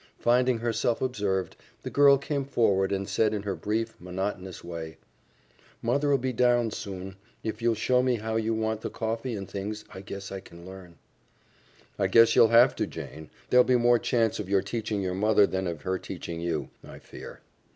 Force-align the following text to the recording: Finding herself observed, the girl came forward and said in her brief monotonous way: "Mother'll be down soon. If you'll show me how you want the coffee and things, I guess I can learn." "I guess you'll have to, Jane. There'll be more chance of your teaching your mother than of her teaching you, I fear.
Finding 0.17 0.57
herself 0.57 0.99
observed, 0.99 1.55
the 1.83 1.91
girl 1.91 2.17
came 2.17 2.43
forward 2.43 2.91
and 2.91 3.07
said 3.07 3.35
in 3.35 3.43
her 3.43 3.53
brief 3.55 3.93
monotonous 4.01 4.63
way: 4.63 4.97
"Mother'll 5.83 6.17
be 6.17 6.33
down 6.33 6.71
soon. 6.71 7.17
If 7.43 7.61
you'll 7.61 7.75
show 7.75 8.01
me 8.01 8.15
how 8.15 8.35
you 8.35 8.55
want 8.55 8.81
the 8.81 8.89
coffee 8.89 9.35
and 9.35 9.47
things, 9.47 9.85
I 9.93 10.01
guess 10.01 10.31
I 10.31 10.39
can 10.39 10.65
learn." 10.65 10.97
"I 11.99 12.07
guess 12.07 12.35
you'll 12.35 12.47
have 12.47 12.75
to, 12.77 12.87
Jane. 12.87 13.29
There'll 13.51 13.63
be 13.63 13.75
more 13.75 13.99
chance 13.99 14.39
of 14.39 14.49
your 14.49 14.63
teaching 14.63 15.03
your 15.03 15.13
mother 15.13 15.45
than 15.45 15.67
of 15.67 15.83
her 15.83 15.99
teaching 15.99 16.41
you, 16.41 16.71
I 16.83 16.97
fear. 16.97 17.41